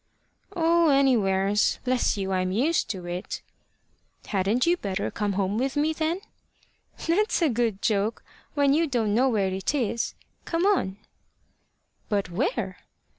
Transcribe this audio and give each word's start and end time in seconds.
"Oh, 0.55 0.89
anywheres. 0.89 1.77
Bless 1.83 2.17
you, 2.17 2.31
I'm 2.31 2.51
used 2.51 2.89
to 2.89 3.05
it." 3.05 3.43
"Hadn't 4.25 4.65
you 4.65 4.75
better 4.75 5.11
come 5.11 5.33
home 5.33 5.59
with 5.59 5.75
me, 5.77 5.93
then?" 5.93 6.21
"That's 7.05 7.39
a 7.43 7.49
good 7.49 7.83
joke, 7.83 8.23
when 8.55 8.73
you 8.73 8.87
don't 8.87 9.13
know 9.13 9.29
where 9.29 9.49
it 9.49 9.75
is. 9.75 10.15
Come 10.43 10.65
on." 10.65 10.97
"But 12.09 12.31
where?" 12.31 12.77